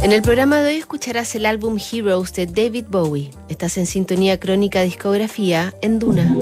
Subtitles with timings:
[0.00, 3.32] En el programa de hoy escucharás el álbum Heroes de David Bowie.
[3.48, 6.36] Estás en sintonía crónica discografía en Duna.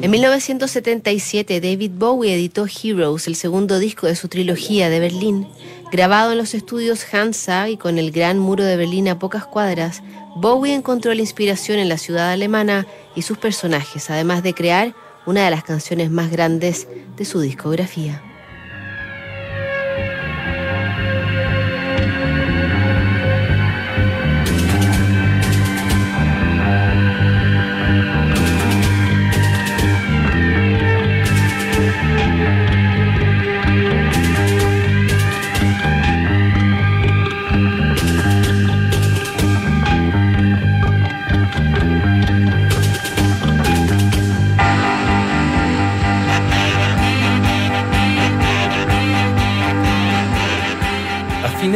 [0.00, 5.48] En 1977 David Bowie editó Heroes, el segundo disco de su trilogía de Berlín.
[5.90, 10.02] Grabado en los estudios Hansa y con el gran muro de Berlín a pocas cuadras,
[10.36, 14.94] Bowie encontró la inspiración en la ciudad alemana y sus personajes, además de crear
[15.26, 18.22] una de las canciones más grandes de su discografía.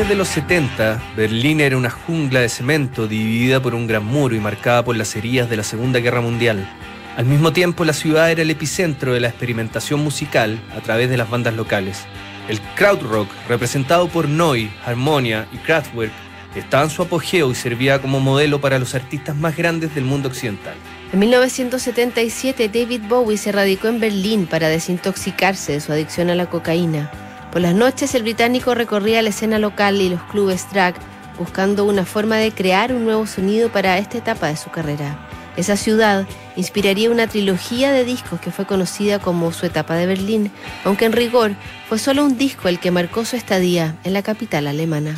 [0.03, 4.34] Fines de los 70, Berlín era una jungla de cemento dividida por un gran muro
[4.34, 6.69] y marcada por las heridas de la Segunda Guerra Mundial.
[7.17, 11.17] Al mismo tiempo, la ciudad era el epicentro de la experimentación musical a través de
[11.17, 12.05] las bandas locales.
[12.48, 16.12] El krautrock, representado por Neu, Harmonia y Kraftwerk,
[16.56, 20.28] estaba en su apogeo y servía como modelo para los artistas más grandes del mundo
[20.28, 20.75] occidental.
[21.12, 26.47] En 1977, David Bowie se radicó en Berlín para desintoxicarse de su adicción a la
[26.47, 27.22] cocaína.
[27.53, 30.95] Por las noches el británico recorría la escena local y los clubes drag
[31.39, 35.28] buscando una forma de crear un nuevo sonido para esta etapa de su carrera.
[35.59, 40.50] Esa ciudad inspiraría una trilogía de discos que fue conocida como su etapa de Berlín,
[40.83, 41.53] aunque en rigor
[41.91, 45.15] fue solo un disco el que marcó su estadía en la capital alemana.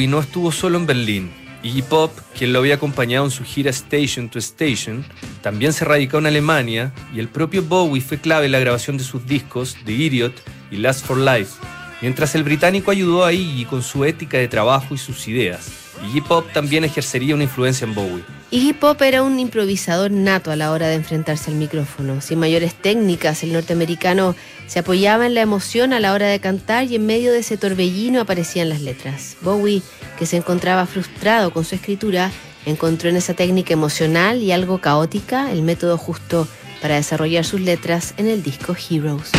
[0.00, 1.30] Bowie no estuvo solo en Berlín.
[1.62, 5.04] Iggy Pop, quien lo había acompañado en su gira Station to Station,
[5.42, 9.04] también se radicó en Alemania y el propio Bowie fue clave en la grabación de
[9.04, 10.32] sus discos The Idiot
[10.70, 11.59] y Last for Life,
[12.00, 15.90] mientras el británico ayudó a Iggy con su ética de trabajo y sus ideas.
[16.04, 18.24] Iggy Pop también ejercería una influencia en Bowie.
[18.50, 22.20] Iggy Pop era un improvisador nato a la hora de enfrentarse al micrófono.
[22.20, 24.34] Sin mayores técnicas, el norteamericano
[24.66, 27.56] se apoyaba en la emoción a la hora de cantar y en medio de ese
[27.56, 29.36] torbellino aparecían las letras.
[29.42, 29.82] Bowie,
[30.18, 32.30] que se encontraba frustrado con su escritura,
[32.66, 36.48] encontró en esa técnica emocional y algo caótica el método justo
[36.80, 39.30] para desarrollar sus letras en el disco Heroes.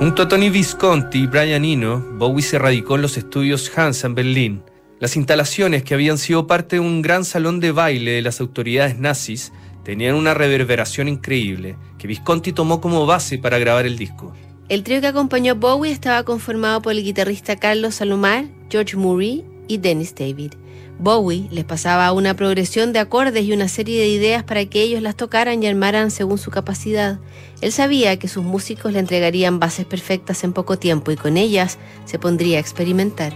[0.00, 4.14] Junto a Tony Visconti y Brian Eno, Bowie se radicó en los estudios Hansa en
[4.14, 4.62] Berlín.
[4.98, 8.98] Las instalaciones, que habían sido parte de un gran salón de baile de las autoridades
[8.98, 9.52] nazis,
[9.84, 14.32] tenían una reverberación increíble, que Visconti tomó como base para grabar el disco.
[14.70, 19.44] El trío que acompañó a Bowie estaba conformado por el guitarrista Carlos Salomar, George Murray
[19.68, 20.54] y Dennis David.
[21.00, 25.00] Bowie les pasaba una progresión de acordes y una serie de ideas para que ellos
[25.00, 27.18] las tocaran y armaran según su capacidad.
[27.62, 31.78] Él sabía que sus músicos le entregarían bases perfectas en poco tiempo y con ellas
[32.04, 33.34] se pondría a experimentar.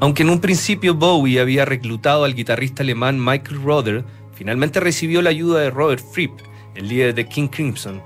[0.00, 4.04] Aunque en un principio Bowie había reclutado al guitarrista alemán Michael Rother,
[4.34, 6.32] finalmente recibió la ayuda de Robert Fripp,
[6.74, 8.02] el líder de King Crimson.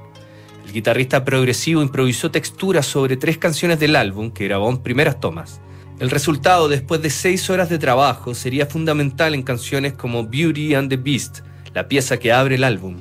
[0.67, 5.63] El guitarrista progresivo improvisó texturas sobre tres canciones del álbum que grabó en primeras tomas.
[5.99, 10.89] El resultado, después de seis horas de trabajo, sería fundamental en canciones como Beauty and
[10.89, 11.41] the Beast,
[11.75, 13.01] la pieza que abre el álbum.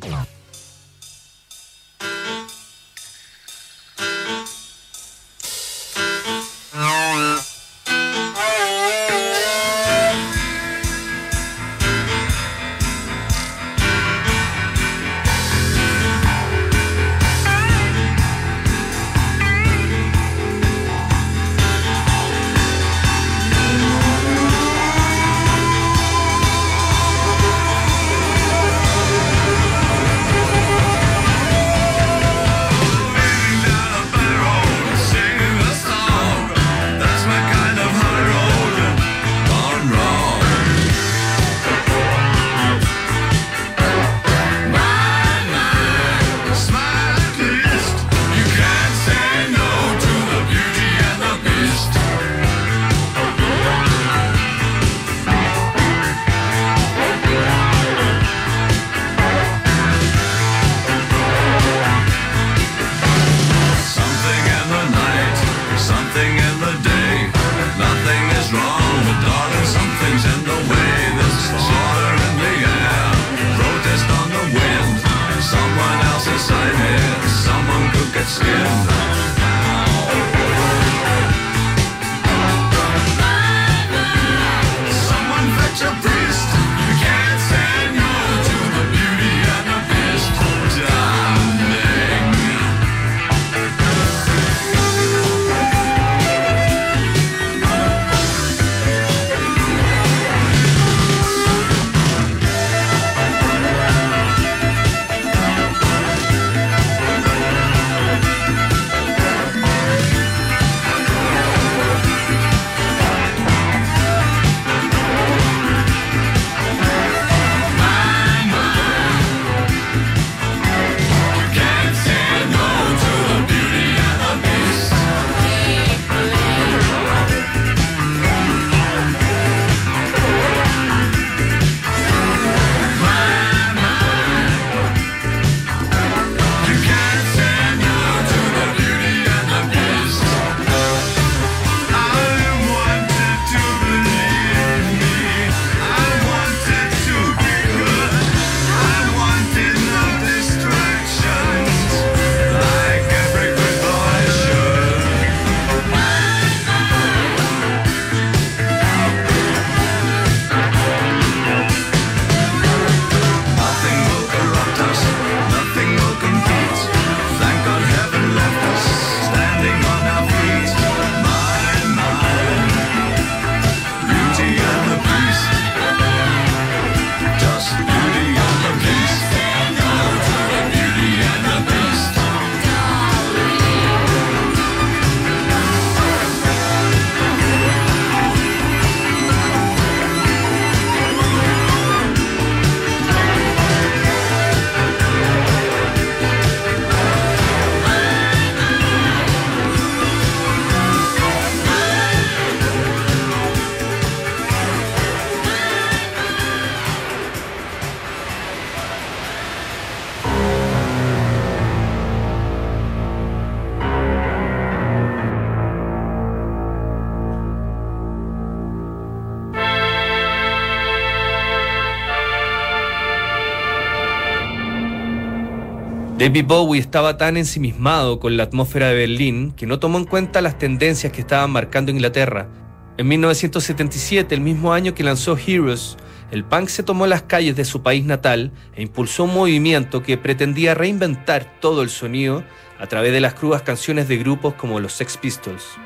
[226.27, 230.41] David Bowie estaba tan ensimismado con la atmósfera de Berlín que no tomó en cuenta
[230.41, 232.50] las tendencias que estaban marcando Inglaterra.
[232.98, 235.96] En 1977, el mismo año que lanzó Heroes,
[236.29, 240.17] el punk se tomó las calles de su país natal e impulsó un movimiento que
[240.17, 242.43] pretendía reinventar todo el sonido
[242.77, 245.77] a través de las crudas canciones de grupos como los Sex Pistols.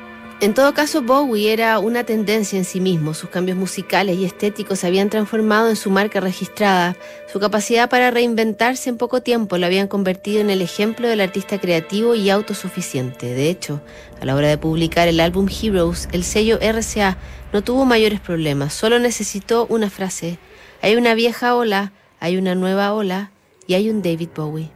[0.42, 3.14] En todo caso, Bowie era una tendencia en sí mismo.
[3.14, 6.96] Sus cambios musicales y estéticos se habían transformado en su marca registrada.
[7.32, 11.60] Su capacidad para reinventarse en poco tiempo lo habían convertido en el ejemplo del artista
[11.60, 13.32] creativo y autosuficiente.
[13.32, 13.82] De hecho,
[14.20, 17.18] a la hora de publicar el álbum Heroes, el sello RCA
[17.52, 18.74] no tuvo mayores problemas.
[18.74, 20.40] Solo necesitó una frase.
[20.80, 23.30] Hay una vieja ola, hay una nueva ola
[23.68, 24.72] y hay un David Bowie.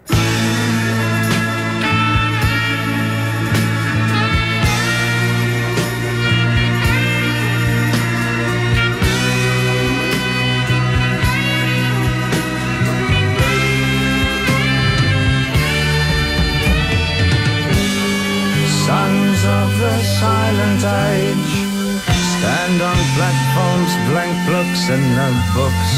[22.67, 25.93] Stand on platforms, blank books and notebooks.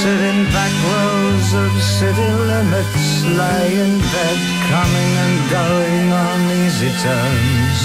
[0.00, 4.38] Sit in back rows of city limits Lie in bed,
[4.72, 7.78] coming and going on easy terms.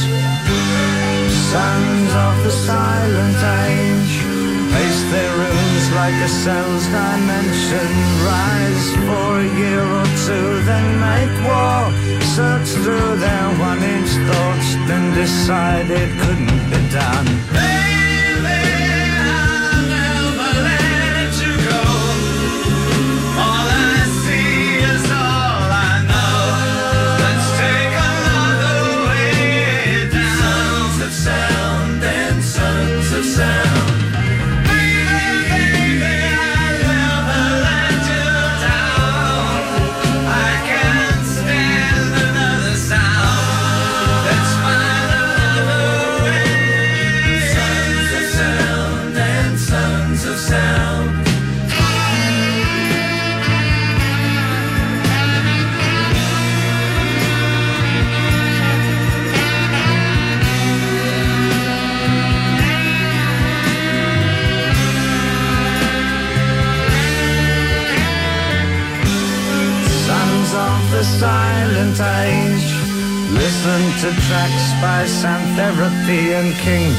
[1.51, 3.37] Sons of the silent
[3.67, 4.28] age
[4.73, 7.89] Pace their rooms like a cell's dimension.
[8.25, 12.09] Rise for a year or two, then make war.
[12.35, 17.98] Search through their one-inch thoughts Then decide it couldn't be done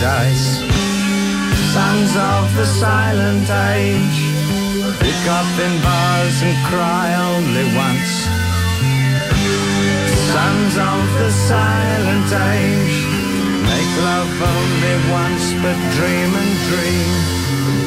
[0.01, 0.65] Dice.
[1.77, 3.45] Sons of the silent
[3.77, 4.21] age.
[4.97, 8.13] Pick up in bars and cry only once.
[10.33, 12.97] Sons of the silent age.
[13.69, 17.11] Make love only once but dream and dream.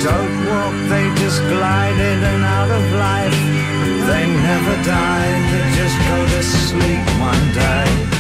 [0.06, 3.42] Don't walk, they just glided and out of life.
[4.06, 8.13] They never died, they just go to sleep one day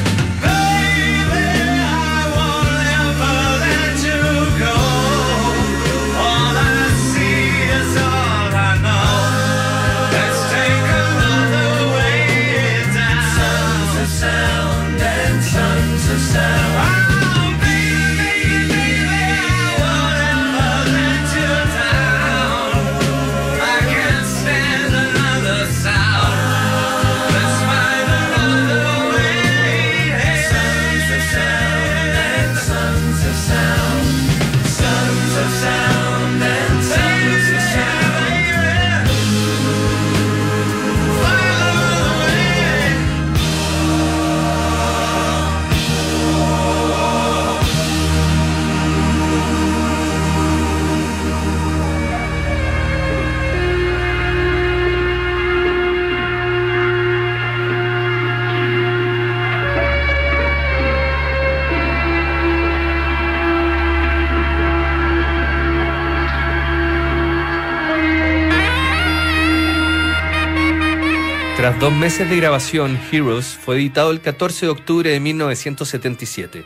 [71.83, 76.63] dos meses de grabación, Heroes fue editado el 14 de octubre de 1977.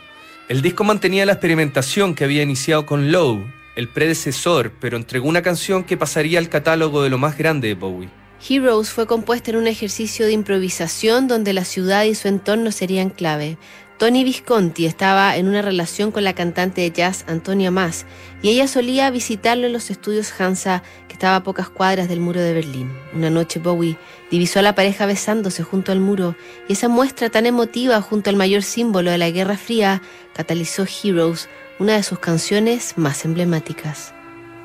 [0.48, 5.42] El disco mantenía la experimentación que había iniciado con Low, el predecesor, pero entregó una
[5.42, 8.08] canción que pasaría al catálogo de lo más grande de Bowie.
[8.48, 13.10] Heroes fue compuesta en un ejercicio de improvisación donde la ciudad y su entorno serían
[13.10, 13.58] clave.
[13.98, 18.06] Tony Visconti estaba en una relación con la cantante de jazz Antonia Mas
[18.42, 22.40] y ella solía visitarlo en los estudios Hansa que estaba a pocas cuadras del muro
[22.40, 22.92] de Berlín.
[23.12, 23.98] Una noche Bowie
[24.30, 26.36] divisó a la pareja besándose junto al muro
[26.68, 30.00] y esa muestra tan emotiva junto al mayor símbolo de la Guerra Fría
[30.32, 31.48] catalizó Heroes,
[31.80, 34.14] una de sus canciones más emblemáticas.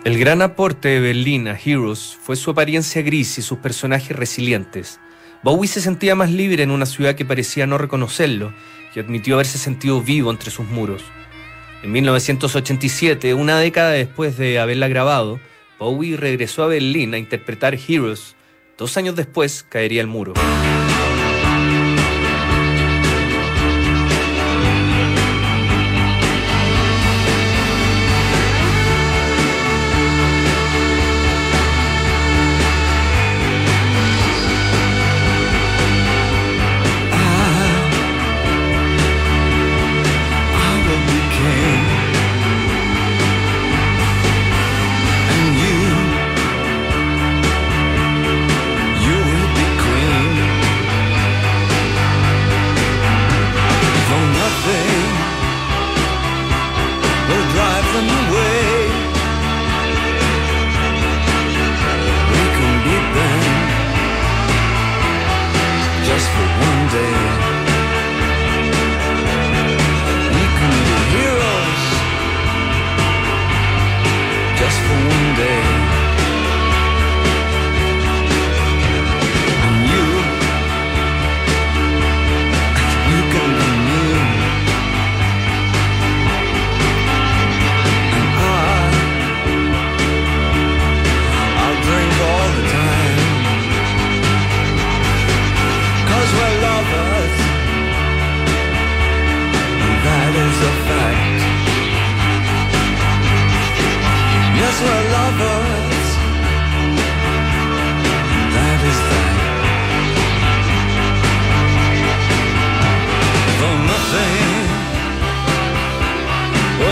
[0.03, 4.99] El gran aporte de Berlín a Heroes fue su apariencia gris y sus personajes resilientes.
[5.41, 8.53] Bowie se sentía más libre en una ciudad que parecía no reconocerlo
[8.95, 11.03] y admitió haberse sentido vivo entre sus muros.
[11.83, 15.39] En 1987, una década después de haberla grabado,
[15.79, 18.35] Bowie regresó a Berlín a interpretar Heroes.
[18.77, 20.33] Dos años después caería el muro.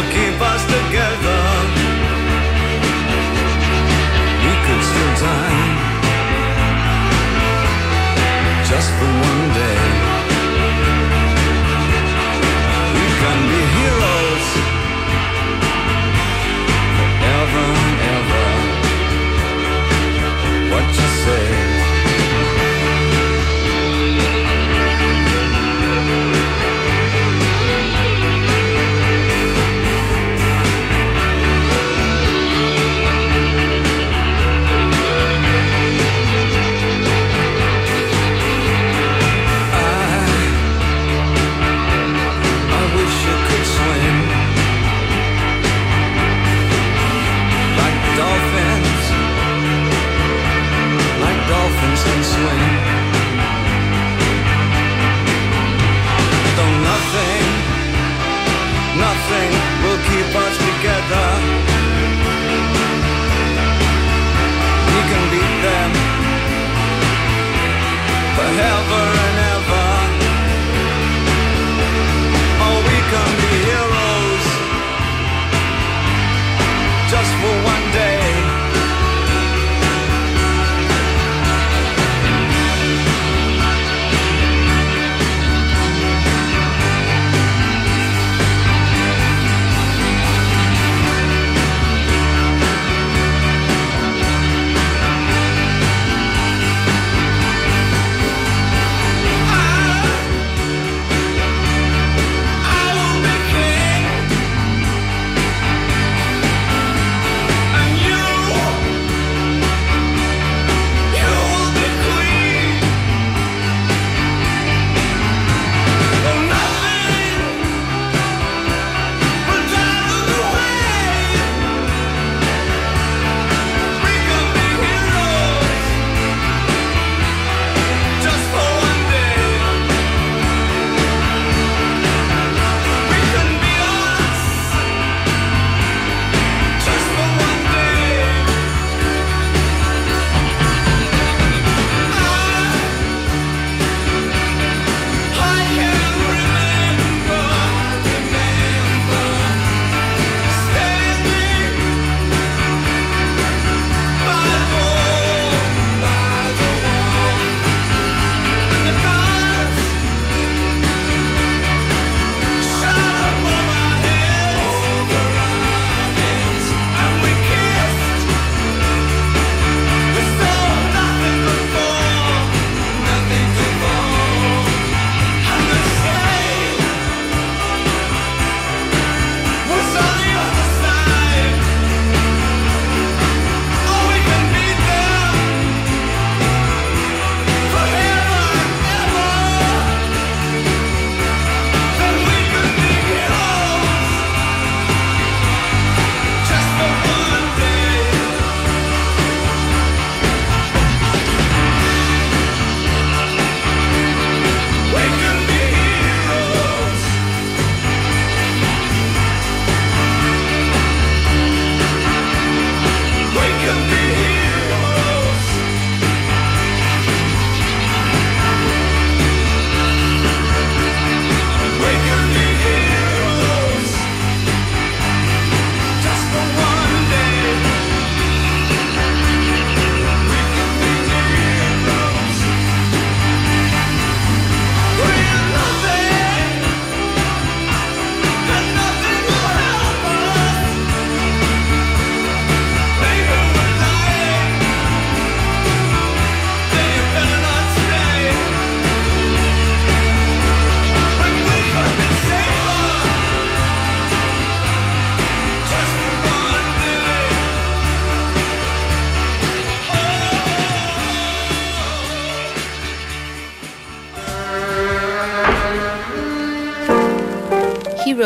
[0.02, 1.42] will keep us together.
[4.46, 4.84] We could
[8.70, 10.11] just for one day.